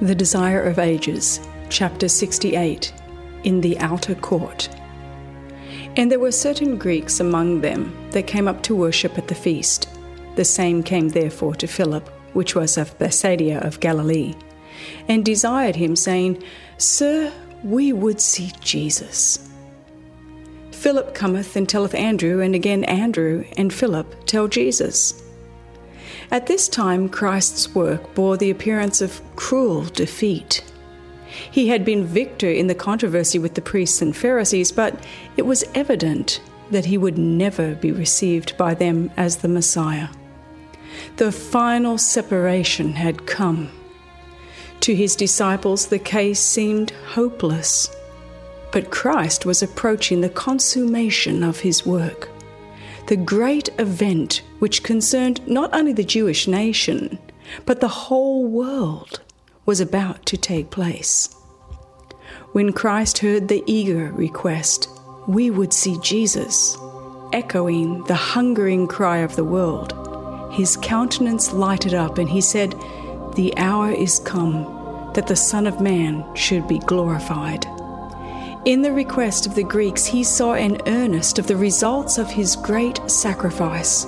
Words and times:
The 0.00 0.14
Desire 0.14 0.62
of 0.62 0.78
Ages, 0.78 1.40
chapter 1.70 2.06
68 2.06 2.92
In 3.42 3.60
the 3.60 3.76
Outer 3.80 4.14
Court. 4.14 4.68
And 5.96 6.08
there 6.08 6.20
were 6.20 6.30
certain 6.30 6.78
Greeks 6.78 7.18
among 7.18 7.62
them 7.62 7.92
that 8.12 8.28
came 8.28 8.46
up 8.46 8.62
to 8.62 8.76
worship 8.76 9.18
at 9.18 9.26
the 9.26 9.34
feast. 9.34 9.88
The 10.36 10.44
same 10.44 10.84
came 10.84 11.08
therefore 11.08 11.56
to 11.56 11.66
Philip, 11.66 12.08
which 12.32 12.54
was 12.54 12.78
of 12.78 12.96
Bethsaida 13.00 13.58
of 13.66 13.80
Galilee, 13.80 14.36
and 15.08 15.24
desired 15.24 15.74
him, 15.74 15.96
saying, 15.96 16.44
Sir, 16.76 17.32
we 17.64 17.92
would 17.92 18.20
see 18.20 18.52
Jesus. 18.60 19.50
Philip 20.70 21.12
cometh 21.12 21.56
and 21.56 21.68
telleth 21.68 21.96
Andrew, 21.96 22.40
and 22.40 22.54
again 22.54 22.84
Andrew 22.84 23.44
and 23.56 23.74
Philip 23.74 24.14
tell 24.26 24.46
Jesus. 24.46 25.24
At 26.30 26.46
this 26.46 26.68
time, 26.68 27.08
Christ's 27.08 27.74
work 27.74 28.14
bore 28.14 28.36
the 28.36 28.50
appearance 28.50 29.00
of 29.00 29.22
cruel 29.36 29.84
defeat. 29.84 30.62
He 31.50 31.68
had 31.68 31.84
been 31.84 32.04
victor 32.04 32.50
in 32.50 32.66
the 32.66 32.74
controversy 32.74 33.38
with 33.38 33.54
the 33.54 33.62
priests 33.62 34.02
and 34.02 34.16
Pharisees, 34.16 34.72
but 34.72 35.02
it 35.36 35.46
was 35.46 35.64
evident 35.74 36.40
that 36.70 36.84
he 36.84 36.98
would 36.98 37.16
never 37.16 37.74
be 37.74 37.92
received 37.92 38.56
by 38.58 38.74
them 38.74 39.10
as 39.16 39.38
the 39.38 39.48
Messiah. 39.48 40.08
The 41.16 41.32
final 41.32 41.96
separation 41.96 42.92
had 42.92 43.26
come. 43.26 43.70
To 44.80 44.94
his 44.94 45.16
disciples, 45.16 45.86
the 45.86 45.98
case 45.98 46.40
seemed 46.40 46.90
hopeless, 47.06 47.90
but 48.70 48.90
Christ 48.90 49.46
was 49.46 49.62
approaching 49.62 50.20
the 50.20 50.28
consummation 50.28 51.42
of 51.42 51.60
his 51.60 51.86
work 51.86 52.28
the 53.08 53.16
great 53.16 53.70
event 53.78 54.42
which 54.58 54.82
concerned 54.82 55.46
not 55.46 55.74
only 55.74 55.92
the 55.92 56.04
Jewish 56.04 56.48
nation, 56.48 57.18
but 57.64 57.80
the 57.80 57.88
whole 57.88 58.46
world, 58.46 59.20
was 59.68 59.80
about 59.80 60.24
to 60.24 60.34
take 60.38 60.70
place. 60.70 61.28
When 62.52 62.72
Christ 62.72 63.18
heard 63.18 63.48
the 63.48 63.62
eager 63.66 64.10
request, 64.12 64.88
we 65.28 65.50
would 65.50 65.74
see 65.74 65.98
Jesus, 66.00 66.74
echoing 67.34 68.02
the 68.04 68.14
hungering 68.14 68.86
cry 68.86 69.18
of 69.18 69.36
the 69.36 69.44
world, 69.44 69.92
his 70.54 70.78
countenance 70.78 71.52
lighted 71.52 71.92
up, 71.92 72.16
and 72.16 72.30
he 72.30 72.40
said, 72.40 72.74
The 73.34 73.52
hour 73.58 73.92
is 73.92 74.20
come 74.20 75.12
that 75.12 75.26
the 75.26 75.36
Son 75.36 75.66
of 75.66 75.82
Man 75.82 76.24
should 76.34 76.66
be 76.66 76.78
glorified. 76.78 77.66
In 78.64 78.80
the 78.80 78.92
request 78.92 79.46
of 79.46 79.54
the 79.54 79.64
Greeks, 79.64 80.06
he 80.06 80.24
saw 80.24 80.54
an 80.54 80.80
earnest 80.86 81.38
of 81.38 81.46
the 81.46 81.56
results 81.56 82.16
of 82.16 82.30
his 82.30 82.56
great 82.56 82.98
sacrifice. 83.06 84.06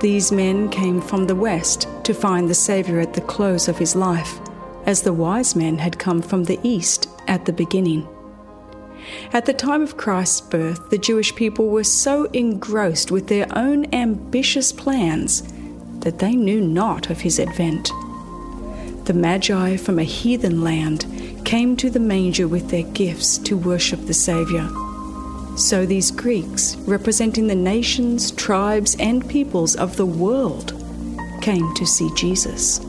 These 0.00 0.30
men 0.30 0.68
came 0.68 1.00
from 1.00 1.26
the 1.26 1.34
west 1.34 1.88
to 2.04 2.14
find 2.14 2.48
the 2.48 2.54
Saviour 2.54 3.00
at 3.00 3.14
the 3.14 3.20
close 3.20 3.66
of 3.66 3.78
his 3.78 3.96
life, 3.96 4.38
as 4.86 5.02
the 5.02 5.12
wise 5.12 5.56
men 5.56 5.78
had 5.78 5.98
come 5.98 6.22
from 6.22 6.44
the 6.44 6.60
east 6.62 7.08
at 7.26 7.46
the 7.46 7.52
beginning. 7.52 8.06
At 9.32 9.46
the 9.46 9.52
time 9.52 9.82
of 9.82 9.96
Christ's 9.96 10.40
birth, 10.40 10.90
the 10.90 10.98
Jewish 10.98 11.34
people 11.34 11.68
were 11.68 11.82
so 11.82 12.26
engrossed 12.26 13.10
with 13.10 13.26
their 13.26 13.46
own 13.58 13.92
ambitious 13.92 14.70
plans 14.70 15.42
that 16.00 16.20
they 16.20 16.36
knew 16.36 16.60
not 16.60 17.10
of 17.10 17.22
his 17.22 17.40
advent. 17.40 17.90
The 19.06 19.14
Magi 19.14 19.76
from 19.78 19.98
a 19.98 20.04
heathen 20.04 20.62
land 20.62 21.06
came 21.44 21.76
to 21.76 21.90
the 21.90 21.98
manger 21.98 22.46
with 22.46 22.70
their 22.70 22.84
gifts 22.84 23.36
to 23.38 23.56
worship 23.56 24.06
the 24.06 24.14
Saviour. 24.14 24.87
So 25.58 25.84
these 25.84 26.12
Greeks, 26.12 26.76
representing 26.86 27.48
the 27.48 27.54
nations, 27.56 28.30
tribes, 28.30 28.96
and 29.00 29.28
peoples 29.28 29.74
of 29.74 29.96
the 29.96 30.06
world, 30.06 30.72
came 31.42 31.74
to 31.74 31.84
see 31.84 32.08
Jesus. 32.14 32.80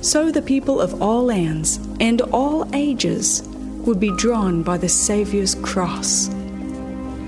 So 0.00 0.32
the 0.32 0.42
people 0.42 0.80
of 0.80 1.00
all 1.00 1.24
lands 1.24 1.78
and 2.00 2.20
all 2.20 2.68
ages 2.74 3.42
would 3.86 4.00
be 4.00 4.14
drawn 4.16 4.64
by 4.64 4.76
the 4.76 4.88
Saviour's 4.88 5.54
cross. 5.54 6.28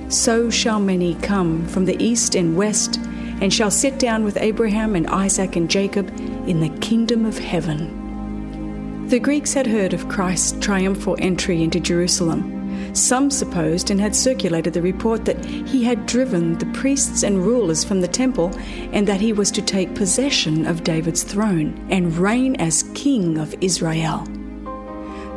So 0.09 0.51
shall 0.51 0.81
many 0.81 1.15
come 1.15 1.65
from 1.69 1.85
the 1.85 2.03
east 2.03 2.35
and 2.35 2.57
west, 2.57 2.97
and 3.41 3.55
shall 3.55 3.71
sit 3.71 4.01
down 4.01 4.25
with 4.25 4.37
Abraham 4.37 4.97
and 4.97 5.07
Isaac 5.07 5.55
and 5.55 5.71
Jacob 5.71 6.09
in 6.49 6.59
the 6.59 6.77
kingdom 6.81 7.25
of 7.25 7.39
heaven. 7.39 9.07
The 9.07 9.21
Greeks 9.21 9.55
had 9.55 9.69
heard 9.69 9.93
of 9.93 10.09
Christ's 10.09 10.59
triumphal 10.65 11.15
entry 11.21 11.63
into 11.63 11.79
Jerusalem. 11.79 12.54
Some 12.95 13.29
supposed 13.29 13.91
and 13.91 14.01
had 14.01 14.15
circulated 14.15 14.73
the 14.73 14.81
report 14.81 15.25
that 15.25 15.45
he 15.45 15.83
had 15.83 16.07
driven 16.07 16.57
the 16.59 16.67
priests 16.67 17.25
and 17.25 17.45
rulers 17.45 17.83
from 17.83 18.01
the 18.01 18.09
temple 18.09 18.53
and 18.93 19.07
that 19.09 19.21
he 19.21 19.33
was 19.33 19.51
to 19.51 19.63
take 19.63 19.97
possession 19.97 20.65
of 20.65 20.85
David's 20.85 21.25
throne 21.25 21.87
and 21.91 22.17
reign 22.17 22.55
as 22.57 22.85
king 22.95 23.37
of 23.37 23.53
Israel. 23.61 24.25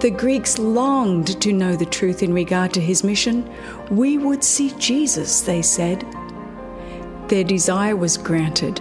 The 0.02 0.12
Greeks 0.12 0.60
longed 0.60 1.42
to 1.42 1.52
know 1.52 1.76
the 1.76 1.88
truth 1.88 2.22
in 2.22 2.32
regard 2.32 2.72
to 2.76 2.80
his 2.80 3.04
mission. 3.04 3.52
We 3.90 4.20
would 4.20 4.44
see 4.44 4.72
Jesus, 4.78 5.42
they 5.42 5.64
said. 5.64 6.06
Their 7.28 7.44
desire 7.44 7.96
was 7.96 8.18
granted. 8.18 8.78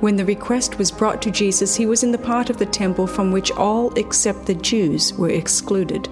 When 0.00 0.14
the 0.14 0.24
request 0.24 0.78
was 0.78 0.92
brought 0.92 1.20
to 1.22 1.32
Jesus, 1.32 1.74
he 1.74 1.86
was 1.86 2.04
in 2.04 2.12
the 2.12 2.18
part 2.18 2.50
of 2.50 2.58
the 2.58 2.66
temple 2.66 3.08
from 3.08 3.32
which 3.32 3.50
all 3.50 3.92
except 3.94 4.46
the 4.46 4.54
Jews 4.54 5.12
were 5.14 5.30
excluded. 5.30 6.08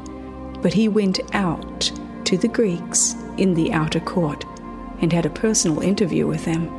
But 0.64 0.72
he 0.72 0.88
went 0.88 1.20
out 1.34 1.92
to 2.24 2.38
the 2.38 2.48
Greeks 2.48 3.14
in 3.36 3.52
the 3.52 3.70
outer 3.70 4.00
court 4.00 4.46
and 5.02 5.12
had 5.12 5.26
a 5.26 5.30
personal 5.30 5.82
interview 5.82 6.26
with 6.26 6.46
them. 6.46 6.70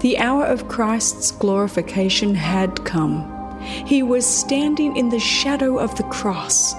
The 0.00 0.18
hour 0.18 0.44
of 0.44 0.66
Christ's 0.66 1.30
glorification 1.30 2.34
had 2.34 2.84
come. 2.84 3.30
He 3.60 4.02
was 4.02 4.26
standing 4.26 4.96
in 4.96 5.08
the 5.08 5.20
shadow 5.20 5.78
of 5.78 5.96
the 5.96 6.02
cross, 6.02 6.74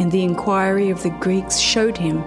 and 0.00 0.10
the 0.10 0.22
inquiry 0.22 0.88
of 0.88 1.02
the 1.02 1.10
Greeks 1.10 1.58
showed 1.58 1.98
him 1.98 2.22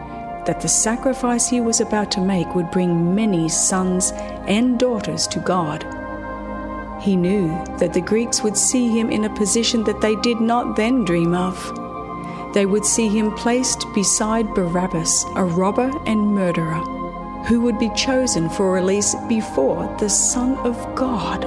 that 0.46 0.62
the 0.62 0.68
sacrifice 0.68 1.50
he 1.50 1.62
was 1.62 1.82
about 1.82 2.12
to 2.12 2.22
make 2.22 2.54
would 2.54 2.70
bring 2.70 3.16
many 3.16 3.50
sons 3.50 4.12
and 4.46 4.78
daughters 4.78 5.26
to 5.30 5.40
God. 5.40 5.84
He 7.02 7.16
knew 7.16 7.48
that 7.80 7.94
the 7.94 8.02
Greeks 8.02 8.44
would 8.44 8.56
see 8.56 8.90
him 8.90 9.10
in 9.10 9.26
a 9.26 9.36
position 9.36 9.86
that 9.86 10.02
they 10.02 10.16
did 10.18 10.40
not 10.40 10.76
then 10.76 11.04
dream 11.04 11.34
of. 11.34 11.89
They 12.54 12.66
would 12.66 12.86
see 12.86 13.08
him 13.08 13.32
placed 13.36 13.86
beside 13.94 14.56
Barabbas, 14.56 15.26
a 15.36 15.44
robber 15.44 15.92
and 16.06 16.34
murderer, 16.34 16.80
who 17.48 17.62
would 17.62 17.78
be 17.78 17.92
chosen 17.96 18.50
for 18.50 18.74
release 18.74 19.16
before 19.28 19.96
the 20.00 20.10
Son 20.10 20.58
of 20.60 20.76
God. 20.96 21.44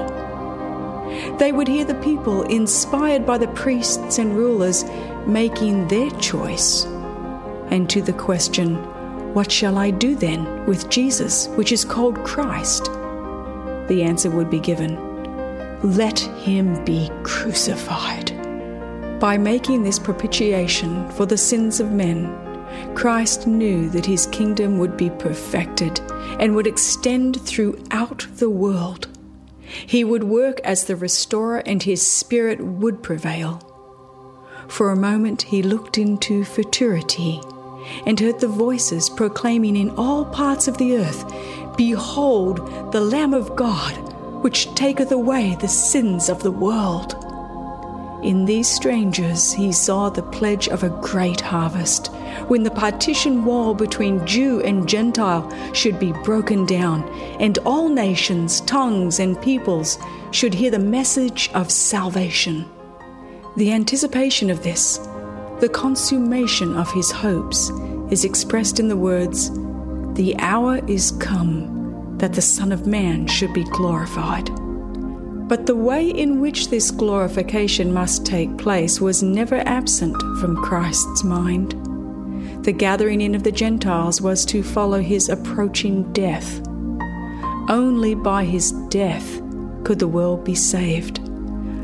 They 1.39 1.53
would 1.53 1.69
hear 1.69 1.85
the 1.85 1.97
people, 1.97 2.43
inspired 2.45 3.27
by 3.27 3.39
the 3.39 3.49
priests 3.49 4.19
and 4.19 4.37
rulers, 4.37 4.85
making 5.27 5.89
their 5.89 6.11
choice. 6.13 6.85
And 7.71 7.91
to 7.91 8.01
the 8.01 8.13
question, 8.13 8.77
what 9.35 9.51
shall 9.51 9.79
I 9.79 9.91
do 9.91 10.15
then 10.15 10.67
with 10.67 10.89
Jesus, 10.89 11.49
which 11.57 11.73
is 11.73 11.85
called 11.85 12.23
Christ? 12.25 12.85
The 13.89 14.03
answer 14.03 14.31
would 14.31 14.51
be 14.51 14.61
given 14.61 14.99
Let 15.83 16.19
him 16.19 16.85
be 16.85 17.11
crucified. 17.25 18.42
By 19.23 19.39
making 19.39 19.85
this 19.85 20.01
propitiation 20.01 21.09
for 21.11 21.27
the 21.27 21.39
sins 21.39 21.79
of 21.79 21.93
men, 21.93 22.27
Christ 22.97 23.47
knew 23.47 23.89
that 23.91 24.05
his 24.05 24.27
kingdom 24.27 24.79
would 24.79 24.97
be 24.97 25.11
perfected 25.11 26.01
and 26.41 26.57
would 26.57 26.67
extend 26.67 27.41
throughout 27.41 28.27
the 28.39 28.51
world. 28.51 29.07
He 29.63 30.03
would 30.03 30.25
work 30.25 30.59
as 30.65 30.87
the 30.87 30.97
restorer, 30.97 31.59
and 31.59 31.81
his 31.85 32.05
spirit 32.05 32.61
would 32.61 33.05
prevail. 33.05 33.61
For 34.67 34.91
a 34.91 34.97
moment 34.97 35.43
he 35.43 35.63
looked 35.63 35.99
into 35.99 36.45
futurity 36.45 37.41
and 38.05 38.19
heard 38.19 38.41
the 38.41 38.49
voices 38.49 39.09
proclaiming 39.09 39.77
in 39.77 39.91
all 39.91 40.25
parts 40.25 40.67
of 40.67 40.79
the 40.79 40.97
earth, 40.97 41.77
Behold, 41.77 42.91
the 42.91 43.01
Lamb 43.01 43.35
of 43.35 43.55
God, 43.55 43.93
which 44.43 44.75
taketh 44.75 45.13
away 45.13 45.57
the 45.61 45.69
sins 45.69 46.29
of 46.29 46.43
the 46.43 46.51
world. 46.51 47.22
In 48.23 48.45
these 48.45 48.69
strangers 48.69 49.53
he 49.53 49.73
saw 49.73 50.09
the 50.09 50.23
pledge 50.23 50.69
of 50.69 50.85
a 50.85 50.97
great 51.01 51.41
harvest, 51.41 52.07
when 52.47 52.63
the 52.63 52.71
partition 52.71 53.45
wall 53.45 53.75
between 53.75 54.25
Jew 54.25 54.61
and 54.61 54.89
Gentile 54.89 55.51
should 55.75 55.99
be 55.99 56.13
broken 56.25 56.65
down, 56.65 57.03
and 57.41 57.59
all 57.65 57.89
nations, 57.89 58.61
tongues, 58.61 59.19
and 59.19 59.41
peoples 59.43 59.99
should 60.31 60.55
hear 60.55 60.71
the 60.71 60.79
message 60.79 61.51
of 61.53 61.73
salvation. 61.73 62.65
The 63.57 63.73
anticipation 63.73 64.51
of 64.51 64.63
this, 64.63 64.99
the 65.59 65.69
consummation 65.69 66.77
of 66.77 66.93
his 66.93 67.11
hopes, 67.11 67.71
is 68.11 68.25
expressed 68.25 68.79
in 68.79 68.87
the 68.87 68.97
words, 68.97 69.51
The 70.15 70.37
hour 70.39 70.81
is 70.87 71.11
come 71.19 72.17
that 72.19 72.35
the 72.35 72.43
Son 72.43 72.71
of 72.71 72.87
Man 72.87 73.27
should 73.27 73.53
be 73.53 73.65
glorified. 73.65 74.49
But 75.49 75.67
the 75.67 75.77
way 75.77 76.09
in 76.09 76.41
which 76.41 76.71
this 76.71 76.91
glorification 76.91 77.93
must 77.93 78.25
take 78.25 78.57
place 78.59 79.01
was 79.01 79.23
never 79.23 79.57
absent 79.67 80.17
from 80.41 80.63
Christ's 80.63 81.25
mind. 81.25 81.73
The 82.65 82.73
gathering 82.73 83.21
in 83.21 83.35
of 83.35 83.43
the 83.43 83.53
Gentiles 83.53 84.21
was 84.21 84.45
to 84.47 84.63
follow 84.63 85.01
his 85.01 85.29
approaching 85.29 86.13
death. 86.13 86.61
Only 87.69 88.15
by 88.15 88.45
his 88.45 88.73
death 88.89 89.43
could 89.85 89.99
the 89.99 90.09
world 90.09 90.45
be 90.45 90.55
saved. 90.55 91.19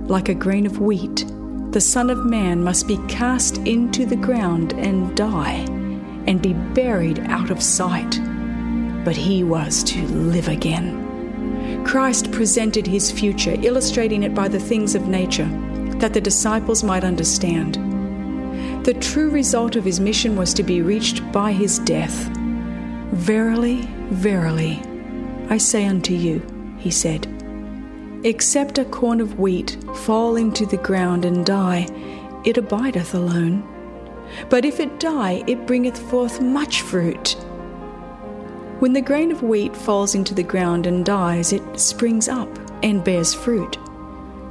Like 0.08 0.28
a 0.28 0.34
grain 0.34 0.66
of 0.66 0.81
wheat, 0.81 1.26
the 1.72 1.81
Son 1.81 2.11
of 2.11 2.25
Man 2.25 2.62
must 2.62 2.87
be 2.87 2.96
cast 3.08 3.58
into 3.58 4.06
the 4.06 4.16
ground 4.16 4.72
and 4.75 5.16
die, 5.16 5.66
and 6.26 6.40
be 6.40 6.54
buried 6.54 7.19
out 7.26 7.50
of 7.50 7.62
sight. 7.62 8.20
But 9.04 9.16
he 9.16 9.43
was 9.43 9.82
to 9.84 10.06
live 10.06 10.49
again. 10.49 11.07
Christ 11.88 12.31
presented 12.32 12.87
his 12.87 13.11
future, 13.11 13.56
illustrating 13.62 14.23
it 14.23 14.35
by 14.35 14.46
the 14.46 14.61
things 14.61 14.94
of 14.94 15.08
nature, 15.08 15.49
that 16.00 16.12
the 16.12 16.20
disciples 16.20 16.85
might 16.85 17.02
understand. 17.02 17.76
The 18.85 18.93
true 18.93 19.31
result 19.31 19.75
of 19.75 19.87
his 19.87 19.99
mission 19.99 20.37
was 20.37 20.52
to 20.52 20.62
be 20.62 20.82
reached 20.82 21.32
by 21.32 21.52
his 21.52 21.79
death. 21.79 22.29
Verily, 23.12 23.88
verily, 24.11 24.82
I 25.49 25.56
say 25.56 25.87
unto 25.87 26.12
you, 26.12 26.43
he 26.76 26.90
said, 26.90 27.26
except 28.23 28.76
a 28.76 28.85
corn 28.85 29.23
of 29.23 29.38
wheat 29.38 29.79
fall 30.05 30.37
into 30.37 30.67
the 30.67 30.76
ground 30.76 31.25
and 31.25 31.46
die, 31.46 31.87
it 32.44 32.58
abideth 32.58 33.14
alone. 33.14 33.67
But 34.50 34.67
if 34.67 34.79
it 34.79 35.00
die, 35.00 35.43
it 35.46 35.67
bringeth 35.67 35.96
forth 36.11 36.43
much 36.43 36.82
fruit. 36.82 37.35
When 38.78 38.92
the 38.92 39.00
grain 39.00 39.32
of 39.32 39.42
wheat 39.42 39.75
falls 39.75 40.14
into 40.14 40.34
the 40.34 40.44
ground 40.44 40.86
and 40.86 41.04
dies, 41.04 41.52
it 41.52 41.80
springs 41.80 42.28
up 42.28 42.48
and 42.84 43.02
bears 43.02 43.34
fruit. 43.34 43.76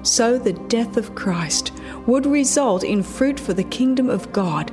So 0.03 0.38
the 0.38 0.51
death 0.53 0.97
of 0.97 1.15
Christ 1.15 1.71
would 2.06 2.25
result 2.25 2.83
in 2.83 3.03
fruit 3.03 3.39
for 3.39 3.53
the 3.53 3.63
kingdom 3.63 4.09
of 4.09 4.33
God. 4.33 4.69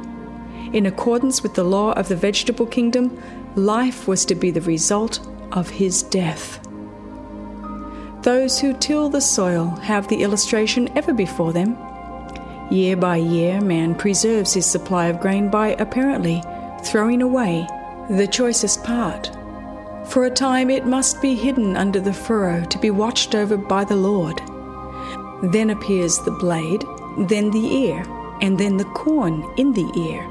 In 0.72 0.86
accordance 0.86 1.42
with 1.42 1.54
the 1.54 1.62
law 1.62 1.92
of 1.92 2.08
the 2.08 2.16
vegetable 2.16 2.66
kingdom, 2.66 3.16
life 3.54 4.08
was 4.08 4.24
to 4.24 4.34
be 4.34 4.50
the 4.50 4.60
result 4.60 5.24
of 5.52 5.70
his 5.70 6.02
death. 6.02 6.58
Those 8.22 8.58
who 8.58 8.72
till 8.72 9.08
the 9.08 9.20
soil 9.20 9.66
have 9.82 10.08
the 10.08 10.22
illustration 10.22 10.88
ever 10.96 11.12
before 11.12 11.52
them. 11.52 11.76
Year 12.72 12.96
by 12.96 13.18
year, 13.18 13.60
man 13.60 13.94
preserves 13.94 14.54
his 14.54 14.66
supply 14.66 15.06
of 15.06 15.20
grain 15.20 15.48
by 15.48 15.76
apparently 15.78 16.42
throwing 16.82 17.22
away 17.22 17.68
the 18.10 18.26
choicest 18.26 18.82
part. 18.82 19.30
For 20.08 20.26
a 20.26 20.30
time 20.30 20.70
it 20.70 20.86
must 20.86 21.20
be 21.22 21.34
hidden 21.34 21.76
under 21.76 21.98
the 21.98 22.12
furrow 22.12 22.64
to 22.66 22.78
be 22.78 22.90
watched 22.90 23.34
over 23.34 23.56
by 23.56 23.84
the 23.84 23.96
Lord. 23.96 24.40
Then 25.42 25.70
appears 25.70 26.18
the 26.18 26.30
blade, 26.30 26.84
then 27.18 27.50
the 27.50 27.66
ear, 27.66 28.04
and 28.40 28.58
then 28.58 28.76
the 28.76 28.84
corn 28.84 29.44
in 29.56 29.72
the 29.72 29.90
ear. 29.96 30.28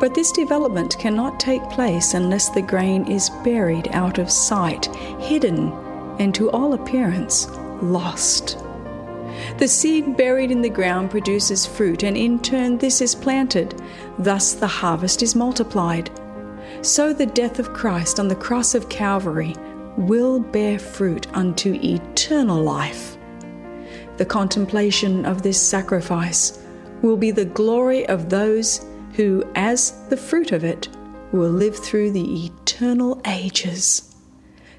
But 0.00 0.14
this 0.14 0.32
development 0.32 0.98
cannot 0.98 1.40
take 1.40 1.62
place 1.70 2.14
unless 2.14 2.48
the 2.48 2.62
grain 2.62 3.06
is 3.06 3.30
buried 3.44 3.88
out 3.92 4.18
of 4.18 4.30
sight, 4.30 4.86
hidden, 5.18 5.72
and 6.18 6.34
to 6.34 6.50
all 6.50 6.74
appearance, 6.74 7.48
lost. 7.82 8.58
The 9.58 9.68
seed 9.68 10.16
buried 10.16 10.50
in 10.50 10.62
the 10.62 10.68
ground 10.68 11.10
produces 11.10 11.64
fruit, 11.64 12.02
and 12.02 12.16
in 12.16 12.38
turn 12.40 12.78
this 12.78 13.00
is 13.00 13.14
planted. 13.14 13.80
Thus 14.18 14.52
the 14.54 14.66
harvest 14.66 15.22
is 15.22 15.34
multiplied 15.34 16.10
so 16.82 17.12
the 17.12 17.26
death 17.26 17.58
of 17.58 17.72
Christ 17.72 18.18
on 18.18 18.28
the 18.28 18.34
cross 18.34 18.74
of 18.74 18.88
Calvary 18.88 19.54
will 19.96 20.40
bear 20.40 20.78
fruit 20.78 21.26
unto 21.34 21.74
eternal 21.82 22.62
life. 22.62 23.16
The 24.16 24.24
contemplation 24.24 25.24
of 25.24 25.42
this 25.42 25.60
sacrifice 25.60 26.64
will 27.02 27.16
be 27.16 27.30
the 27.30 27.44
glory 27.44 28.06
of 28.06 28.28
those 28.28 28.84
who, 29.14 29.44
as 29.54 30.06
the 30.08 30.16
fruit 30.16 30.52
of 30.52 30.64
it, 30.64 30.88
will 31.32 31.50
live 31.50 31.76
through 31.76 32.10
the 32.10 32.46
eternal 32.46 33.20
ages. 33.26 34.14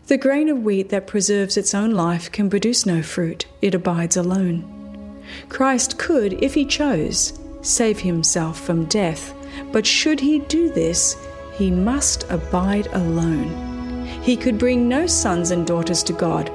The 0.07 0.18
grain 0.18 0.50
of 0.50 0.63
wheat 0.63 0.89
that 0.89 1.07
preserves 1.07 1.57
its 1.57 1.74
own 1.74 1.92
life 1.92 2.31
can 2.31 2.50
produce 2.50 2.86
no 2.86 3.01
fruit, 3.01 3.45
it 3.62 3.74
abides 3.74 4.18
alone. 4.18 5.21
Christ 5.50 5.97
could, 5.97 6.33
if 6.44 6.54
he 6.54 6.65
chose, 6.65 7.39
save 7.62 8.00
himself 8.00 8.59
from 8.59 8.86
death, 8.86 9.33
but 9.71 9.86
should 9.86 10.19
he 10.19 10.39
do 10.39 10.69
this, 10.69 11.15
he 11.61 11.69
must 11.69 12.25
abide 12.31 12.87
alone. 12.87 14.07
He 14.23 14.35
could 14.35 14.57
bring 14.57 14.89
no 14.89 15.05
sons 15.05 15.51
and 15.51 15.67
daughters 15.67 16.01
to 16.05 16.13
God. 16.13 16.49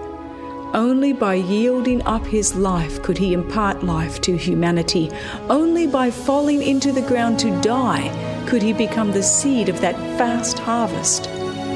Only 0.74 1.12
by 1.12 1.34
yielding 1.34 2.04
up 2.06 2.26
his 2.26 2.56
life 2.56 3.00
could 3.04 3.16
he 3.16 3.32
impart 3.32 3.84
life 3.84 4.20
to 4.22 4.36
humanity. 4.36 5.12
Only 5.48 5.86
by 5.86 6.10
falling 6.10 6.60
into 6.60 6.90
the 6.90 7.06
ground 7.06 7.38
to 7.38 7.60
die 7.60 8.10
could 8.48 8.62
he 8.62 8.72
become 8.72 9.12
the 9.12 9.22
seed 9.22 9.68
of 9.68 9.80
that 9.80 9.96
vast 10.18 10.58
harvest, 10.58 11.22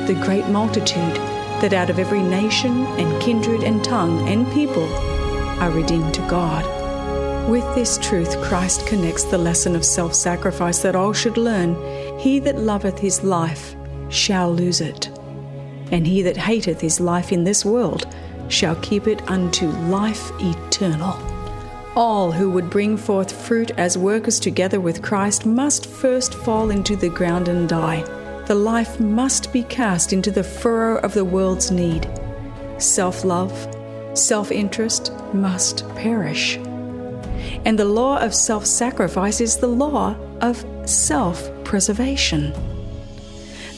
the 0.08 0.20
great 0.24 0.48
multitude 0.48 1.14
that 1.62 1.72
out 1.72 1.88
of 1.88 2.00
every 2.00 2.24
nation 2.24 2.84
and 2.98 3.22
kindred 3.22 3.62
and 3.62 3.84
tongue 3.84 4.28
and 4.28 4.44
people 4.52 4.88
are 5.62 5.70
redeemed 5.70 6.14
to 6.14 6.26
God. 6.26 6.79
With 7.48 7.74
this 7.74 7.98
truth, 7.98 8.40
Christ 8.42 8.86
connects 8.86 9.24
the 9.24 9.38
lesson 9.38 9.74
of 9.74 9.84
self 9.84 10.14
sacrifice 10.14 10.80
that 10.82 10.94
all 10.94 11.12
should 11.12 11.36
learn 11.36 11.74
He 12.18 12.38
that 12.40 12.58
loveth 12.58 12.98
his 12.98 13.22
life 13.22 13.74
shall 14.08 14.52
lose 14.52 14.80
it, 14.80 15.08
and 15.90 16.06
he 16.06 16.22
that 16.22 16.36
hateth 16.36 16.80
his 16.80 17.00
life 17.00 17.32
in 17.32 17.44
this 17.44 17.64
world 17.64 18.06
shall 18.48 18.76
keep 18.76 19.06
it 19.06 19.28
unto 19.30 19.68
life 19.68 20.30
eternal. 20.40 21.18
All 21.96 22.30
who 22.30 22.50
would 22.50 22.70
bring 22.70 22.96
forth 22.96 23.32
fruit 23.32 23.70
as 23.72 23.98
workers 23.98 24.38
together 24.38 24.80
with 24.80 25.02
Christ 25.02 25.46
must 25.46 25.86
first 25.86 26.34
fall 26.34 26.70
into 26.70 26.96
the 26.96 27.08
ground 27.08 27.48
and 27.48 27.68
die. 27.68 28.02
The 28.46 28.54
life 28.54 29.00
must 29.00 29.52
be 29.52 29.62
cast 29.64 30.12
into 30.12 30.30
the 30.30 30.44
furrow 30.44 30.98
of 30.98 31.14
the 31.14 31.24
world's 31.24 31.70
need. 31.70 32.08
Self 32.78 33.24
love, 33.24 33.52
self 34.14 34.50
interest 34.50 35.12
must 35.32 35.88
perish 35.94 36.58
and 37.64 37.78
the 37.78 37.84
law 37.84 38.18
of 38.18 38.34
self 38.34 38.66
sacrifice 38.66 39.40
is 39.40 39.58
the 39.58 39.66
law 39.66 40.16
of 40.40 40.64
self 40.88 41.50
preservation. 41.64 42.52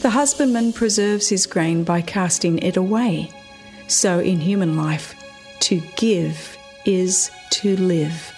The 0.01 0.09
husbandman 0.09 0.73
preserves 0.73 1.29
his 1.29 1.45
grain 1.45 1.83
by 1.83 2.01
casting 2.01 2.59
it 2.59 2.75
away. 2.75 3.31
So 3.87 4.19
in 4.19 4.39
human 4.41 4.75
life, 4.75 5.15
to 5.61 5.81
give 5.95 6.57
is 6.85 7.31
to 7.51 7.77
live. 7.77 8.33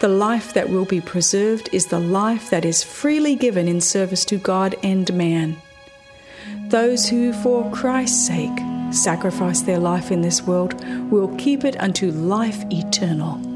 The 0.00 0.08
life 0.08 0.54
that 0.54 0.70
will 0.70 0.84
be 0.84 1.00
preserved 1.00 1.68
is 1.72 1.86
the 1.86 2.00
life 2.00 2.48
that 2.50 2.64
is 2.64 2.82
freely 2.84 3.34
given 3.34 3.68
in 3.68 3.80
service 3.80 4.24
to 4.26 4.36
God 4.38 4.76
and 4.82 5.12
man. 5.12 5.56
Those 6.68 7.08
who, 7.08 7.32
for 7.32 7.70
Christ's 7.70 8.26
sake, 8.26 8.58
sacrifice 8.92 9.60
their 9.62 9.78
life 9.78 10.10
in 10.10 10.22
this 10.22 10.42
world 10.42 10.82
will 11.10 11.34
keep 11.36 11.64
it 11.64 11.78
unto 11.80 12.10
life 12.10 12.64
eternal. 12.70 13.49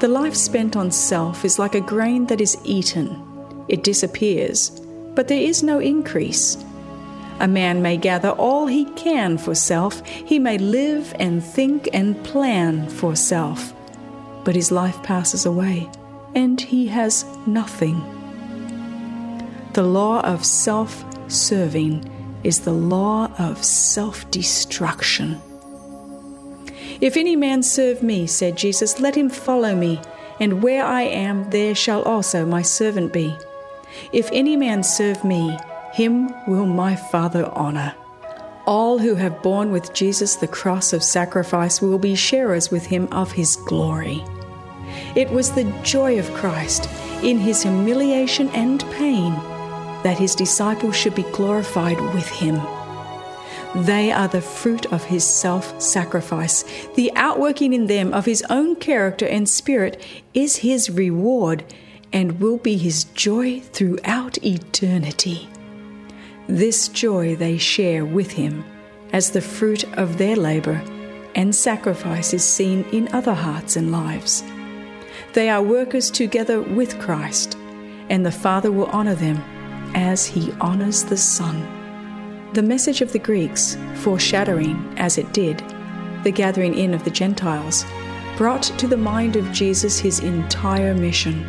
The 0.00 0.06
life 0.06 0.36
spent 0.36 0.76
on 0.76 0.92
self 0.92 1.44
is 1.44 1.58
like 1.58 1.74
a 1.74 1.80
grain 1.80 2.26
that 2.26 2.40
is 2.40 2.56
eaten. 2.62 3.20
It 3.66 3.82
disappears, 3.82 4.70
but 5.16 5.26
there 5.26 5.42
is 5.42 5.64
no 5.64 5.80
increase. 5.80 6.56
A 7.40 7.48
man 7.48 7.82
may 7.82 7.96
gather 7.96 8.30
all 8.30 8.68
he 8.68 8.84
can 8.94 9.38
for 9.38 9.56
self, 9.56 10.06
he 10.06 10.38
may 10.38 10.56
live 10.56 11.12
and 11.18 11.42
think 11.42 11.88
and 11.92 12.22
plan 12.24 12.88
for 12.88 13.16
self, 13.16 13.72
but 14.44 14.54
his 14.54 14.70
life 14.70 15.02
passes 15.02 15.46
away 15.46 15.90
and 16.34 16.60
he 16.60 16.86
has 16.86 17.24
nothing. 17.48 18.00
The 19.72 19.82
law 19.82 20.20
of 20.20 20.44
self 20.44 21.04
serving 21.28 22.08
is 22.44 22.60
the 22.60 22.72
law 22.72 23.32
of 23.36 23.64
self 23.64 24.30
destruction. 24.30 25.40
If 27.00 27.16
any 27.16 27.36
man 27.36 27.62
serve 27.62 28.02
me, 28.02 28.26
said 28.26 28.56
Jesus, 28.56 28.98
let 28.98 29.14
him 29.14 29.30
follow 29.30 29.74
me, 29.74 30.00
and 30.40 30.62
where 30.62 30.84
I 30.84 31.02
am, 31.02 31.48
there 31.50 31.74
shall 31.74 32.02
also 32.02 32.44
my 32.44 32.62
servant 32.62 33.12
be. 33.12 33.36
If 34.12 34.28
any 34.32 34.56
man 34.56 34.82
serve 34.82 35.24
me, 35.24 35.56
him 35.92 36.32
will 36.46 36.66
my 36.66 36.96
Father 36.96 37.50
honor. 37.54 37.94
All 38.66 38.98
who 38.98 39.14
have 39.14 39.42
borne 39.42 39.70
with 39.70 39.94
Jesus 39.94 40.36
the 40.36 40.48
cross 40.48 40.92
of 40.92 41.02
sacrifice 41.02 41.80
will 41.80 41.98
be 41.98 42.14
sharers 42.14 42.70
with 42.70 42.86
him 42.86 43.08
of 43.12 43.32
his 43.32 43.56
glory. 43.56 44.22
It 45.14 45.30
was 45.30 45.52
the 45.52 45.64
joy 45.82 46.18
of 46.18 46.32
Christ 46.34 46.88
in 47.22 47.38
his 47.38 47.62
humiliation 47.62 48.48
and 48.50 48.84
pain 48.92 49.32
that 50.02 50.18
his 50.18 50.34
disciples 50.34 50.96
should 50.96 51.14
be 51.14 51.22
glorified 51.32 52.00
with 52.14 52.28
him. 52.28 52.60
They 53.74 54.10
are 54.10 54.28
the 54.28 54.40
fruit 54.40 54.86
of 54.92 55.04
his 55.04 55.24
self 55.24 55.80
sacrifice. 55.80 56.64
The 56.94 57.12
outworking 57.14 57.72
in 57.72 57.86
them 57.86 58.14
of 58.14 58.24
his 58.24 58.42
own 58.48 58.76
character 58.76 59.26
and 59.26 59.48
spirit 59.48 60.02
is 60.34 60.56
his 60.56 60.90
reward 60.90 61.64
and 62.12 62.40
will 62.40 62.56
be 62.56 62.76
his 62.76 63.04
joy 63.04 63.60
throughout 63.60 64.42
eternity. 64.42 65.48
This 66.46 66.88
joy 66.88 67.36
they 67.36 67.58
share 67.58 68.04
with 68.04 68.32
him 68.32 68.64
as 69.12 69.30
the 69.30 69.42
fruit 69.42 69.84
of 69.98 70.16
their 70.16 70.36
labor 70.36 70.82
and 71.34 71.54
sacrifice 71.54 72.32
is 72.32 72.44
seen 72.44 72.84
in 72.90 73.08
other 73.14 73.34
hearts 73.34 73.76
and 73.76 73.92
lives. 73.92 74.42
They 75.34 75.50
are 75.50 75.62
workers 75.62 76.10
together 76.10 76.60
with 76.62 76.98
Christ, 76.98 77.56
and 78.08 78.24
the 78.24 78.32
Father 78.32 78.72
will 78.72 78.86
honor 78.86 79.14
them 79.14 79.36
as 79.94 80.26
he 80.26 80.52
honors 80.60 81.04
the 81.04 81.16
Son. 81.16 81.77
The 82.54 82.62
message 82.62 83.02
of 83.02 83.12
the 83.12 83.18
Greeks, 83.18 83.76
foreshadowing, 83.96 84.94
as 84.96 85.18
it 85.18 85.32
did, 85.34 85.62
the 86.24 86.32
gathering 86.32 86.74
in 86.74 86.94
of 86.94 87.04
the 87.04 87.10
Gentiles, 87.10 87.84
brought 88.38 88.62
to 88.62 88.86
the 88.86 88.96
mind 88.96 89.36
of 89.36 89.52
Jesus 89.52 89.98
his 89.98 90.20
entire 90.20 90.94
mission. 90.94 91.46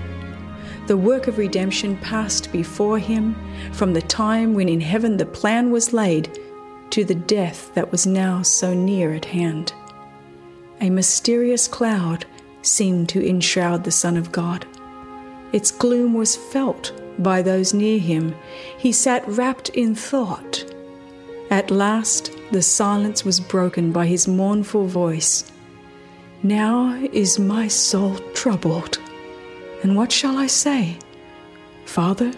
The 0.87 0.97
work 0.97 1.27
of 1.27 1.37
redemption 1.37 1.95
passed 1.97 2.51
before 2.51 2.99
him 2.99 3.35
from 3.71 3.93
the 3.93 4.01
time 4.01 4.53
when 4.53 4.67
in 4.67 4.81
heaven 4.81 5.15
the 5.15 5.25
plan 5.25 5.71
was 5.71 5.93
laid 5.93 6.37
to 6.89 7.05
the 7.05 7.15
death 7.15 7.73
that 7.75 7.91
was 7.91 8.05
now 8.05 8.41
so 8.41 8.73
near 8.73 9.13
at 9.13 9.25
hand. 9.25 9.71
A 10.81 10.89
mysterious 10.89 11.67
cloud 11.67 12.25
seemed 12.61 13.07
to 13.09 13.25
enshroud 13.25 13.85
the 13.85 13.91
Son 13.91 14.17
of 14.17 14.33
God. 14.33 14.65
Its 15.53 15.71
gloom 15.71 16.13
was 16.13 16.35
felt 16.35 16.91
by 17.19 17.41
those 17.41 17.73
near 17.73 17.99
him. 17.99 18.35
He 18.77 18.91
sat 18.91 19.25
wrapped 19.27 19.69
in 19.69 19.95
thought. 19.95 20.65
At 21.49 21.71
last, 21.71 22.31
the 22.51 22.61
silence 22.61 23.25
was 23.25 23.39
broken 23.39 23.91
by 23.91 24.05
his 24.05 24.27
mournful 24.27 24.85
voice. 24.85 25.51
Now 26.43 26.93
is 27.11 27.39
my 27.39 27.67
soul 27.67 28.15
troubled. 28.33 28.99
And 29.81 29.95
what 29.95 30.11
shall 30.11 30.37
I 30.37 30.47
say? 30.47 30.97
Father, 31.85 32.31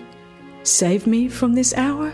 save 0.64 1.08
me 1.08 1.28
from 1.28 1.54
this 1.54 1.74
hour? 1.74 2.14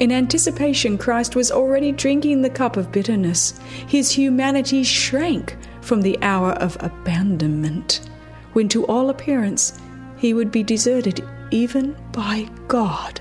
In 0.00 0.10
anticipation, 0.10 0.96
Christ 0.96 1.36
was 1.36 1.50
already 1.50 1.92
drinking 1.92 2.40
the 2.40 2.50
cup 2.50 2.76
of 2.76 2.90
bitterness. 2.92 3.58
His 3.88 4.10
humanity 4.10 4.84
shrank 4.84 5.56
from 5.80 6.00
the 6.00 6.18
hour 6.22 6.52
of 6.52 6.76
abandonment, 6.80 8.08
when 8.52 8.68
to 8.70 8.86
all 8.86 9.10
appearance 9.10 9.80
he 10.16 10.34
would 10.34 10.50
be 10.50 10.62
deserted 10.62 11.24
even 11.50 11.96
by 12.12 12.48
God. 12.68 13.20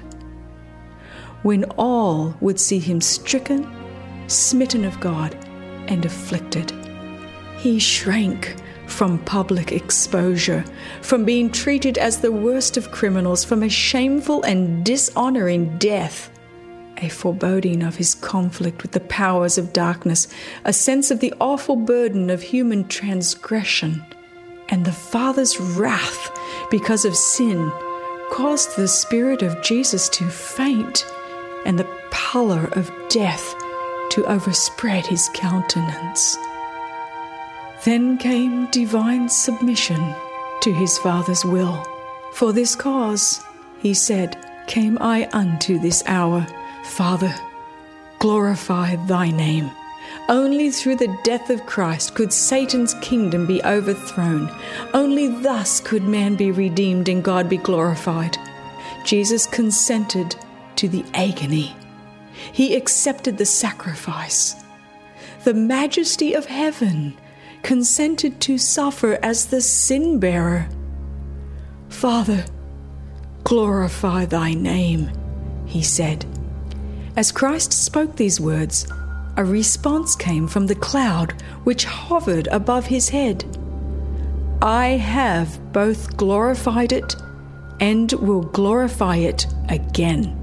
When 1.47 1.63
all 1.77 2.35
would 2.41 2.59
see 2.59 2.77
him 2.77 2.99
stricken, 2.99 3.65
smitten 4.27 4.83
of 4.83 4.99
God, 4.99 5.33
and 5.87 6.03
afflicted. 6.03 6.73
He 7.57 7.79
shrank 7.79 8.57
from 8.85 9.19
public 9.19 9.71
exposure, 9.71 10.65
from 11.01 11.23
being 11.23 11.49
treated 11.49 11.97
as 11.97 12.19
the 12.19 12.33
worst 12.33 12.75
of 12.75 12.91
criminals, 12.91 13.45
from 13.45 13.63
a 13.63 13.69
shameful 13.69 14.43
and 14.43 14.83
dishonoring 14.83 15.77
death 15.77 16.29
a 16.97 17.07
foreboding 17.07 17.81
of 17.81 17.95
his 17.95 18.13
conflict 18.13 18.81
with 18.81 18.91
the 18.91 18.99
powers 18.99 19.57
of 19.57 19.71
darkness, 19.71 20.27
a 20.65 20.73
sense 20.73 21.11
of 21.11 21.21
the 21.21 21.33
awful 21.39 21.77
burden 21.77 22.29
of 22.29 22.41
human 22.41 22.85
transgression, 22.89 24.03
and 24.67 24.83
the 24.83 24.91
Father's 24.91 25.57
wrath 25.61 26.29
because 26.69 27.05
of 27.05 27.15
sin 27.15 27.71
caused 28.33 28.75
the 28.75 28.89
Spirit 28.89 29.41
of 29.41 29.61
Jesus 29.61 30.09
to 30.09 30.25
faint 30.25 31.05
and 31.67 31.77
the 31.77 31.87
pallor 32.09 32.69
of 32.71 32.91
death 33.09 33.53
to 34.09 34.25
overspread 34.25 35.05
his 35.05 35.29
countenance. 35.35 36.37
Then 37.83 38.17
came 38.17 38.65
divine 38.71 39.29
submission 39.29 40.15
to 40.61 40.73
his 40.73 40.97
Father's 40.97 41.45
will. 41.45 41.85
For 42.33 42.51
this 42.53 42.75
cause, 42.75 43.43
he 43.79 43.93
said, 43.93 44.43
came 44.65 44.97
I 44.99 45.29
unto 45.33 45.77
this 45.77 46.03
hour. 46.07 46.47
Father, 46.83 47.35
glorify 48.19 48.95
thy 49.05 49.29
name. 49.29 49.69
Only 50.29 50.71
through 50.71 50.95
the 50.95 51.15
death 51.23 51.49
of 51.49 51.65
Christ 51.65 52.15
could 52.15 52.33
Satan's 52.33 52.93
kingdom 52.95 53.45
be 53.45 53.63
overthrown. 53.63 54.49
Only 54.93 55.27
thus 55.27 55.79
could 55.79 56.03
man 56.03 56.35
be 56.35 56.51
redeemed 56.51 57.09
and 57.09 57.23
God 57.23 57.49
be 57.49 57.57
glorified. 57.57 58.37
Jesus 59.03 59.45
consented 59.45 60.35
to 60.77 60.87
the 60.87 61.03
agony. 61.13 61.75
He 62.51 62.75
accepted 62.75 63.37
the 63.37 63.45
sacrifice. 63.45 64.55
The 65.43 65.53
majesty 65.53 66.33
of 66.33 66.45
heaven 66.45 67.17
consented 67.63 68.39
to 68.41 68.57
suffer 68.57 69.19
as 69.23 69.47
the 69.47 69.61
sin 69.61 70.19
bearer. 70.19 70.69
Father, 71.89 72.45
glorify 73.43 74.25
thy 74.25 74.53
name, 74.53 75.09
he 75.65 75.81
said. 75.81 76.25
As 77.15 77.31
Christ 77.31 77.73
spoke 77.73 78.15
these 78.15 78.39
words, 78.39 78.87
a 79.37 79.43
response 79.45 80.15
came 80.15 80.47
from 80.47 80.67
the 80.67 80.75
cloud 80.75 81.33
which 81.63 81.85
hovered 81.85 82.47
above 82.47 82.85
his 82.85 83.09
head. 83.09 83.43
I 84.61 84.89
have 84.89 85.71
both 85.71 86.17
glorified 86.17 86.91
it 86.91 87.15
and 87.79 88.11
will 88.13 88.41
glorify 88.41 89.17
it 89.17 89.47
again. 89.69 90.36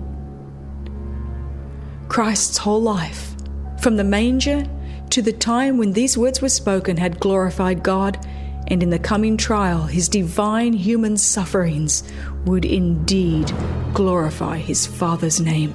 Christ's 2.14 2.59
whole 2.59 2.80
life, 2.80 3.35
from 3.80 3.97
the 3.97 4.04
manger 4.04 4.64
to 5.11 5.21
the 5.21 5.33
time 5.33 5.78
when 5.78 5.94
these 5.94 6.16
words 6.16 6.40
were 6.40 6.49
spoken, 6.49 6.97
had 6.97 7.18
glorified 7.18 7.83
God, 7.83 8.25
and 8.68 8.85
in 8.85 8.90
the 8.90 9.00
coming 9.00 9.37
trial, 9.37 9.83
his 9.83 10.09
divine 10.09 10.75
human 10.75 11.16
sufferings 11.16 12.04
would 12.44 12.64
indeed 12.64 13.52
glorify 13.94 14.59
his 14.59 14.87
Father's 14.87 15.40
name. 15.40 15.75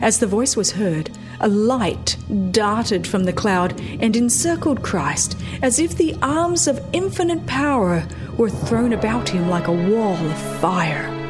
As 0.00 0.20
the 0.20 0.26
voice 0.26 0.56
was 0.56 0.72
heard, 0.72 1.10
a 1.40 1.48
light 1.48 2.16
darted 2.50 3.06
from 3.06 3.24
the 3.24 3.32
cloud 3.34 3.78
and 4.00 4.16
encircled 4.16 4.82
Christ, 4.82 5.36
as 5.60 5.78
if 5.78 5.98
the 5.98 6.16
arms 6.22 6.66
of 6.66 6.82
infinite 6.94 7.44
power 7.46 8.08
were 8.38 8.48
thrown 8.48 8.94
about 8.94 9.28
him 9.28 9.50
like 9.50 9.68
a 9.68 9.90
wall 9.90 10.16
of 10.16 10.60
fire. 10.62 11.21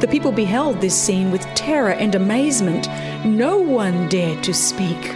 The 0.00 0.08
people 0.08 0.32
beheld 0.32 0.80
this 0.80 0.98
scene 0.98 1.30
with 1.30 1.42
terror 1.54 1.90
and 1.90 2.14
amazement. 2.14 2.88
No 3.26 3.58
one 3.58 4.08
dared 4.08 4.42
to 4.44 4.54
speak. 4.54 5.14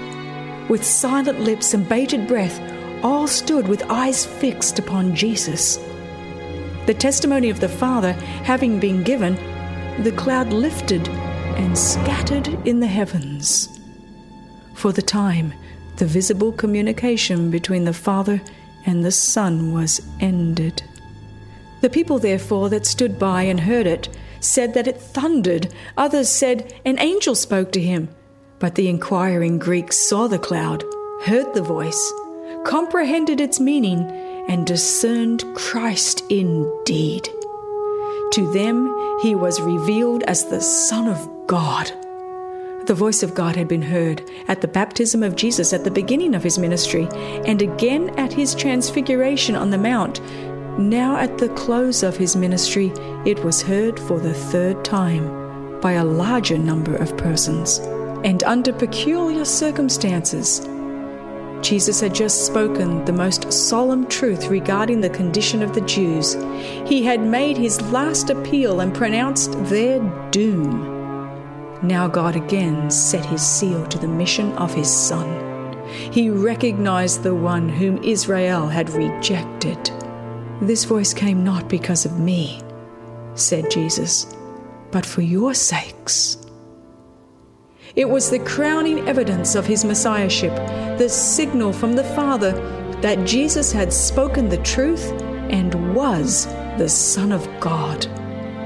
With 0.68 0.84
silent 0.84 1.40
lips 1.40 1.72
and 1.72 1.88
bated 1.88 2.28
breath, 2.28 2.60
all 3.02 3.26
stood 3.26 3.66
with 3.66 3.82
eyes 3.90 4.26
fixed 4.26 4.78
upon 4.78 5.14
Jesus. 5.14 5.78
The 6.84 6.92
testimony 6.92 7.48
of 7.48 7.60
the 7.60 7.68
Father 7.68 8.12
having 8.12 8.78
been 8.78 9.02
given, 9.02 9.36
the 10.02 10.12
cloud 10.12 10.52
lifted 10.52 11.08
and 11.56 11.78
scattered 11.78 12.48
in 12.66 12.80
the 12.80 12.86
heavens. 12.86 13.80
For 14.74 14.92
the 14.92 15.02
time, 15.02 15.54
the 15.96 16.06
visible 16.06 16.52
communication 16.52 17.50
between 17.50 17.84
the 17.84 17.94
Father 17.94 18.42
and 18.84 19.02
the 19.02 19.12
Son 19.12 19.72
was 19.72 20.06
ended. 20.20 20.82
The 21.80 21.88
people, 21.88 22.18
therefore, 22.18 22.68
that 22.68 22.84
stood 22.84 23.18
by 23.18 23.44
and 23.44 23.60
heard 23.60 23.86
it 23.86 24.08
said 24.44 24.74
that 24.74 24.86
it 24.86 25.00
thundered. 25.00 25.72
Others 25.96 26.28
said 26.28 26.74
an 26.84 26.98
angel 26.98 27.34
spoke 27.34 27.72
to 27.72 27.80
him. 27.80 28.08
But 28.58 28.76
the 28.76 28.88
inquiring 28.88 29.58
Greeks 29.58 29.98
saw 30.08 30.26
the 30.28 30.38
cloud, 30.38 30.84
heard 31.24 31.52
the 31.54 31.62
voice, 31.62 32.12
comprehended 32.64 33.40
its 33.40 33.60
meaning, 33.60 34.00
and 34.48 34.66
discerned 34.66 35.44
Christ 35.54 36.22
indeed. 36.30 37.28
To 38.32 38.52
them 38.52 38.94
he 39.22 39.34
was 39.34 39.60
revealed 39.60 40.22
as 40.24 40.46
the 40.46 40.60
Son 40.60 41.08
of 41.08 41.28
God. 41.46 41.90
The 42.86 42.94
voice 42.94 43.22
of 43.22 43.34
God 43.34 43.56
had 43.56 43.68
been 43.68 43.82
heard 43.82 44.22
at 44.46 44.60
the 44.60 44.68
baptism 44.68 45.22
of 45.22 45.36
Jesus 45.36 45.72
at 45.72 45.84
the 45.84 45.90
beginning 45.90 46.34
of 46.34 46.42
his 46.42 46.58
ministry, 46.58 47.08
and 47.46 47.62
again 47.62 48.10
at 48.18 48.32
his 48.32 48.54
transfiguration 48.54 49.56
on 49.56 49.70
the 49.70 49.78
Mount. 49.78 50.20
Now, 50.78 51.16
at 51.16 51.38
the 51.38 51.50
close 51.50 52.02
of 52.02 52.16
his 52.16 52.34
ministry, 52.34 52.92
it 53.24 53.44
was 53.44 53.62
heard 53.62 53.98
for 53.98 54.18
the 54.18 54.34
third 54.34 54.84
time 54.84 55.80
by 55.80 55.92
a 55.92 56.04
larger 56.04 56.58
number 56.58 56.96
of 56.96 57.16
persons 57.16 57.78
and 58.24 58.42
under 58.42 58.72
peculiar 58.72 59.44
circumstances. 59.44 60.66
Jesus 61.64 62.00
had 62.00 62.14
just 62.14 62.44
spoken 62.44 63.04
the 63.04 63.12
most 63.12 63.52
solemn 63.52 64.06
truth 64.08 64.48
regarding 64.48 65.00
the 65.00 65.10
condition 65.10 65.62
of 65.62 65.74
the 65.74 65.80
Jews. 65.82 66.34
He 66.86 67.04
had 67.04 67.20
made 67.20 67.56
his 67.56 67.80
last 67.92 68.30
appeal 68.30 68.80
and 68.80 68.92
pronounced 68.92 69.52
their 69.66 70.00
doom. 70.30 70.90
Now 71.82 72.08
God 72.08 72.34
again 72.34 72.90
set 72.90 73.24
his 73.24 73.46
seal 73.46 73.86
to 73.86 73.98
the 73.98 74.08
mission 74.08 74.52
of 74.54 74.74
his 74.74 74.92
Son. 74.92 75.86
He 76.10 76.30
recognized 76.30 77.22
the 77.22 77.34
one 77.34 77.68
whom 77.68 78.02
Israel 78.02 78.66
had 78.66 78.90
rejected. 78.90 79.90
This 80.60 80.84
voice 80.84 81.12
came 81.12 81.42
not 81.42 81.68
because 81.68 82.04
of 82.04 82.18
me, 82.18 82.62
said 83.34 83.70
Jesus, 83.70 84.34
but 84.90 85.04
for 85.04 85.20
your 85.20 85.52
sakes. 85.54 86.38
It 87.96 88.08
was 88.08 88.30
the 88.30 88.38
crowning 88.40 89.08
evidence 89.08 89.54
of 89.54 89.66
his 89.66 89.84
messiahship, 89.84 90.54
the 90.98 91.08
signal 91.08 91.72
from 91.72 91.94
the 91.94 92.04
Father 92.04 92.52
that 93.02 93.26
Jesus 93.26 93.72
had 93.72 93.92
spoken 93.92 94.48
the 94.48 94.62
truth 94.62 95.12
and 95.50 95.94
was 95.94 96.46
the 96.78 96.88
Son 96.88 97.32
of 97.32 97.48
God. 97.60 98.06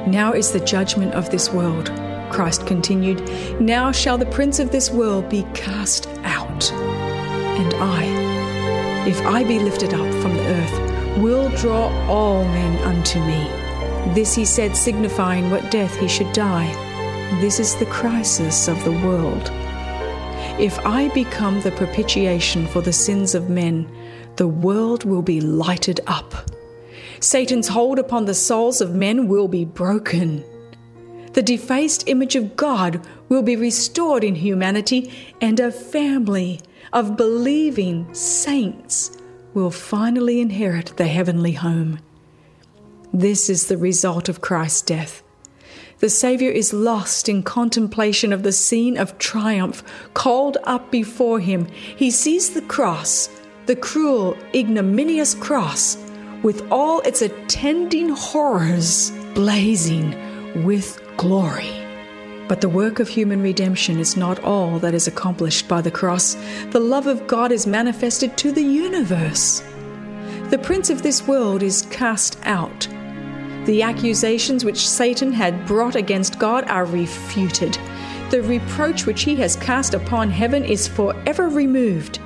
Now 0.07 0.33
is 0.33 0.53
the 0.53 0.61
judgment 0.61 1.15
of 1.15 1.31
this 1.31 1.51
world. 1.53 1.91
Christ 2.31 2.67
continued, 2.67 3.21
Now 3.61 3.93
shall 3.93 4.17
the 4.17 4.27
prince 4.27 4.59
of 4.59 4.71
this 4.71 4.91
world 4.91 5.29
be 5.29 5.45
cast 5.55 6.07
out. 6.23 6.71
And 6.73 7.75
I, 7.75 9.07
if 9.07 9.21
I 9.27 9.43
be 9.45 9.59
lifted 9.59 9.93
up 9.93 10.23
from 10.23 10.37
the 10.37 10.47
earth, 10.47 10.88
will 11.23 11.49
draw 11.51 11.89
all 12.09 12.45
men 12.45 12.83
unto 12.85 13.19
me. 13.21 13.49
This 14.15 14.35
he 14.35 14.45
said, 14.45 14.77
signifying 14.77 15.51
what 15.51 15.71
death 15.71 15.97
he 15.99 16.09
should 16.09 16.33
die. 16.33 16.73
This 17.41 17.61
is 17.61 17.77
the 17.77 17.87
crisis 17.87 18.69
of 18.69 18.83
the 18.85 18.93
world. 18.93 19.51
If 20.59 20.79
I 20.85 21.09
become 21.15 21.61
the 21.61 21.73
propitiation 21.73 22.67
for 22.67 22.81
the 22.81 22.93
sins 22.93 23.35
of 23.35 23.51
men, 23.51 23.89
the 24.37 24.49
world 24.49 25.05
will 25.05 25.23
be 25.23 25.41
lighted 25.41 26.01
up. 26.07 26.35
Satan's 27.21 27.69
hold 27.69 27.99
upon 27.99 28.25
the 28.25 28.35
souls 28.35 28.81
of 28.81 28.95
men 28.95 29.29
will 29.29 29.49
be 29.49 29.65
broken. 29.65 30.45
The 31.33 31.43
defaced 31.43 32.09
image 32.09 32.35
of 32.35 32.57
God 32.57 33.07
will 33.29 33.43
be 33.43 33.57
restored 33.57 34.25
in 34.25 34.35
humanity, 34.35 35.13
and 35.41 35.61
a 35.61 35.71
family 35.71 36.61
of 36.93 37.17
believing 37.17 38.13
saints 38.15 39.19
will 39.55 39.71
finally 39.71 40.41
inherit 40.41 40.97
the 40.97 41.07
heavenly 41.07 41.53
home. 41.53 41.99
This 43.13 43.49
is 43.49 43.67
the 43.67 43.79
result 43.79 44.29
of 44.29 44.41
Christ's 44.41 44.83
death. 44.83 45.23
The 46.01 46.11
Saviour 46.11 46.53
is 46.53 46.73
lost 46.73 47.29
in 47.29 47.43
contemplation 47.43 48.33
of 48.33 48.45
the 48.45 48.53
scene 48.53 48.97
of 48.97 49.19
triumph 49.19 49.83
called 50.15 50.59
up 50.65 50.93
before 50.93 51.41
him. 51.41 51.67
He 51.97 52.11
sees 52.11 52.51
the 52.51 52.63
cross, 52.63 53.29
the 53.67 53.75
cruel, 53.75 54.37
ignominious 54.55 55.35
cross, 55.35 55.97
with 56.43 56.71
all 56.71 57.01
its 57.01 57.23
attending 57.23 58.11
horrors 58.11 59.11
blazing 59.35 60.65
with 60.65 61.03
glory. 61.17 61.88
But 62.49 62.61
the 62.61 62.69
work 62.69 62.99
of 62.99 63.09
human 63.09 63.43
redemption 63.43 63.99
is 63.99 64.17
not 64.17 64.43
all 64.43 64.79
that 64.79 64.95
is 64.95 65.07
accomplished 65.07 65.69
by 65.69 65.83
the 65.83 65.91
cross. 65.91 66.35
The 66.71 66.81
love 66.81 67.07
of 67.07 67.27
God 67.27 67.53
is 67.53 67.67
manifested 67.67 68.37
to 68.39 68.53
the 68.53 68.63
universe. 68.63 69.63
The 70.51 70.59
prince 70.59 70.89
of 70.89 71.03
this 71.03 71.27
world 71.27 71.63
is 71.63 71.83
cast 71.91 72.39
out 72.45 72.89
the 73.69 73.83
accusations 73.83 74.65
which 74.65 74.89
Satan 74.89 75.31
had 75.31 75.67
brought 75.67 75.95
against 75.95 76.39
God 76.39 76.65
are 76.71 76.87
refuted. 76.87 77.77
The 78.31 78.41
reproach 78.41 79.05
which 79.05 79.25
he 79.25 79.37
has 79.37 79.57
cast 79.57 79.93
upon 79.93 80.31
heaven 80.31 80.65
is 80.65 80.89
forever 80.89 81.51
removed. 81.51 82.19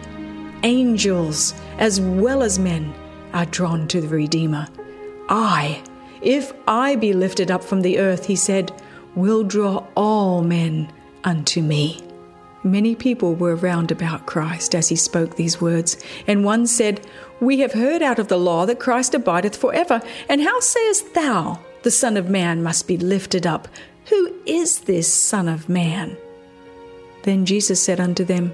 Angels, 0.62 1.52
as 1.79 2.00
well 2.00 2.45
as 2.45 2.61
men, 2.61 2.95
are 3.33 3.47
drawn 3.47 3.88
to 3.88 4.00
the 4.00 4.07
Redeemer. 4.07 4.69
I, 5.29 5.83
if 6.21 6.52
I 6.69 6.95
be 6.95 7.12
lifted 7.12 7.50
up 7.50 7.64
from 7.64 7.81
the 7.81 7.99
earth, 7.99 8.26
he 8.26 8.37
said, 8.37 8.71
will 9.14 9.45
draw 9.45 9.87
all 9.97 10.42
men 10.42 10.92
unto 11.25 11.62
me. 11.62 12.00
Many 12.64 12.95
people 12.95 13.35
were 13.35 13.57
round 13.57 13.90
about 13.90 14.26
Christ 14.26 14.75
as 14.75 14.88
he 14.88 14.97
spoke 14.97 15.35
these 15.35 15.61
words, 15.61 15.97
and 16.26 16.45
one 16.45 16.66
said, 16.66 17.04
We 17.40 17.59
have 17.61 17.73
heard 17.73 18.02
out 18.02 18.21
of 18.21 18.28
the 18.28 18.38
law 18.38 18.66
that 18.66 18.78
Christ 18.78 19.14
abideth 19.14 19.57
for 19.57 19.75
ever, 19.75 20.01
and 20.29 20.40
how 20.40 20.61
sayest 20.61 21.14
thou, 21.14 21.59
the 21.83 21.90
Son 21.90 22.16
of 22.16 22.31
Man 22.31 22.62
must 22.62 22.87
be 22.87 22.96
lifted 22.96 23.46
up? 23.46 23.66
Who 24.07 24.33
is 24.46 24.81
this 24.81 25.12
Son 25.12 25.48
of 25.48 25.68
Man? 25.68 26.16
Then 27.25 27.46
Jesus 27.46 27.83
said 27.83 28.01
unto 28.01 28.25
them, 28.25 28.53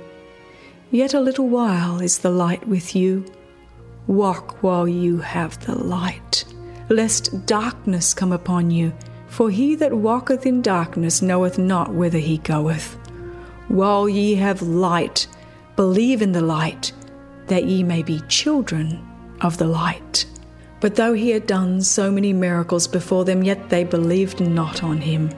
Yet 0.90 1.12
a 1.12 1.20
little 1.20 1.48
while 1.48 2.00
is 2.00 2.18
the 2.18 2.30
light 2.30 2.66
with 2.66 2.96
you. 2.96 3.26
Walk 4.06 4.62
while 4.62 4.88
you 4.88 5.18
have 5.18 5.64
the 5.66 5.74
light, 5.74 6.46
lest 6.88 7.44
darkness 7.44 8.14
come 8.14 8.32
upon 8.32 8.70
you. 8.70 8.94
For 9.28 9.50
he 9.50 9.74
that 9.76 9.92
walketh 9.92 10.46
in 10.46 10.62
darkness 10.62 11.22
knoweth 11.22 11.58
not 11.58 11.94
whither 11.94 12.18
he 12.18 12.38
goeth. 12.38 12.96
While 13.68 14.08
ye 14.08 14.34
have 14.36 14.62
light, 14.62 15.26
believe 15.76 16.22
in 16.22 16.32
the 16.32 16.40
light, 16.40 16.92
that 17.46 17.64
ye 17.64 17.82
may 17.82 18.02
be 18.02 18.22
children 18.28 19.06
of 19.40 19.58
the 19.58 19.66
light. 19.66 20.26
But 20.80 20.94
though 20.94 21.12
he 21.12 21.30
had 21.30 21.46
done 21.46 21.82
so 21.82 22.10
many 22.10 22.32
miracles 22.32 22.86
before 22.86 23.24
them, 23.24 23.42
yet 23.42 23.68
they 23.68 23.84
believed 23.84 24.40
not 24.40 24.82
on 24.82 24.98
him. 24.98 25.30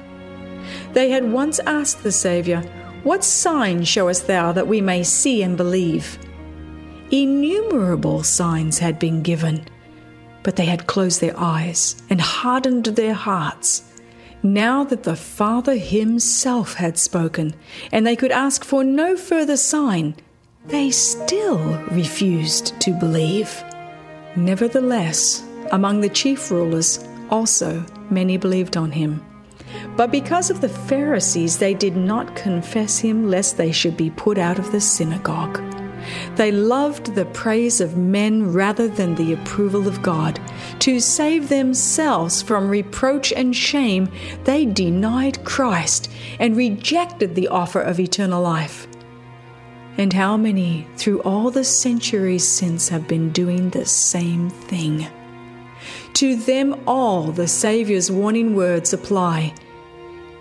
They 0.93 1.11
had 1.11 1.33
once 1.33 1.59
asked 1.61 2.03
the 2.03 2.13
Saviour, 2.13 2.63
What 3.03 3.25
sign 3.25 3.85
showest 3.85 4.27
thou 4.27 4.53
that 4.53 4.69
we 4.69 4.81
may 4.81 5.03
see 5.03 5.43
and 5.43 5.57
believe? 5.57 6.19
Innumerable 7.11 8.23
signs 8.23 8.79
had 8.79 8.99
been 8.99 9.23
given, 9.23 9.67
but 10.43 10.57
they 10.57 10.65
had 10.65 10.87
closed 10.87 11.21
their 11.21 11.39
eyes 11.39 12.03
and 12.11 12.21
hardened 12.21 12.87
their 12.87 13.15
hearts 13.15 13.85
now 14.43 14.85
that 14.85 15.03
the 15.03 15.17
Father 15.17 15.77
Himself 15.77 16.75
had 16.75 16.97
spoken, 16.97 17.55
and 17.93 18.07
they 18.07 18.17
could 18.17 18.33
ask 18.33 18.65
for 18.65 18.83
no 18.83 19.17
further 19.17 19.57
sign, 19.57 20.15
they 20.67 20.91
still 20.91 21.59
refused 21.91 22.81
to 22.81 22.93
believe. 22.93 23.63
Nevertheless, 24.37 25.45
among 25.73 26.01
the 26.01 26.09
chief 26.09 26.51
rulers 26.51 27.07
also 27.31 27.85
many 28.09 28.37
believed 28.37 28.77
on 28.77 28.93
him. 28.93 29.25
But 29.97 30.11
because 30.11 30.51
of 30.51 30.61
the 30.61 30.69
Pharisees, 30.69 31.59
they 31.59 31.75
did 31.75 31.97
not 31.97 32.35
confess 32.35 32.99
him, 32.99 33.29
lest 33.29 33.57
they 33.57 33.73
should 33.73 33.97
be 33.97 34.11
put 34.11 34.39
out 34.39 34.59
of 34.59 34.73
the 34.73 34.81
synagogue. 34.81 35.70
They 36.37 36.53
loved 36.53 37.15
the 37.15 37.27
praise 37.27 37.81
of 37.81 37.97
men 37.97 38.53
rather 38.53 38.89
than 38.89 39.15
the 39.15 39.33
approval 39.33 39.87
of 39.87 40.03
God. 40.03 40.41
To 40.81 41.01
save 41.01 41.49
themselves 41.49 42.43
from 42.43 42.69
reproach 42.69 43.33
and 43.33 43.55
shame, 43.55 44.09
they 44.45 44.65
denied 44.65 45.45
Christ 45.45 46.11
and 46.39 46.57
rejected 46.57 47.35
the 47.35 47.49
offer 47.49 47.81
of 47.81 48.01
eternal 48.01 48.43
life. 48.43 48.87
And 49.99 50.13
how 50.13 50.37
many 50.37 50.87
through 50.97 51.21
all 51.23 51.51
the 51.51 51.65
centuries 51.65 52.47
since 52.47 52.89
have 52.89 53.07
been 53.07 53.31
doing 53.33 53.71
the 53.71 53.85
same 53.85 54.49
thing? 54.49 55.07
To 56.15 56.37
them 56.37 56.81
all 56.87 57.33
the 57.33 57.49
Saviour's 57.49 58.11
warning 58.11 58.55
words 58.55 58.93
apply 58.93 59.55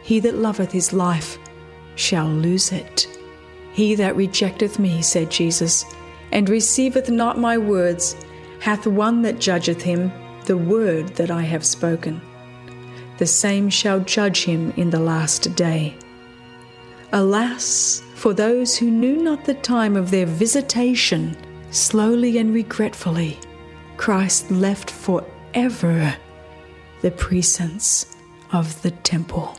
He 0.02 0.20
that 0.22 0.36
loveth 0.36 0.72
his 0.72 0.94
life 0.94 1.38
shall 1.96 2.28
lose 2.28 2.72
it 2.72 3.19
he 3.72 3.96
that 3.96 4.16
rejecteth 4.16 4.80
me, 4.80 5.02
said 5.02 5.30
Jesus, 5.30 5.86
and 6.32 6.50
receiveth 6.50 7.10
not 7.10 7.38
my 7.38 7.58
words, 7.58 8.16
hath 8.60 8.86
one 8.88 9.22
that 9.24 9.40
judgeth 9.40 9.82
him, 9.82 10.12
the 10.46 10.58
word 10.58 11.08
that 11.16 11.32
I 11.32 11.42
have 11.44 11.66
spoken. 11.66 12.22
The 13.18 13.28
same 13.28 13.70
shall 13.70 14.00
judge 14.00 14.46
him 14.46 14.72
in 14.78 14.90
the 14.90 15.00
last 15.00 15.56
day. 15.56 15.98
Alas, 17.12 18.02
for 18.16 18.34
those 18.34 18.78
who 18.78 18.90
knew 18.90 19.18
not 19.18 19.46
the 19.46 19.56
time 19.56 19.96
of 19.96 20.12
their 20.12 20.26
visitation, 20.26 21.36
slowly 21.72 22.38
and 22.38 22.54
regretfully, 22.54 23.40
Christ 23.98 24.50
left 24.50 24.90
forever 24.90 26.16
the 27.02 27.12
precincts 27.12 28.16
of 28.54 28.82
the 28.82 28.92
temple. 28.92 29.59